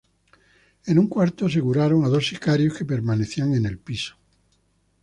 [0.87, 4.15] En un cuarto aseguraron a dos sicarios que permanecían en el piso.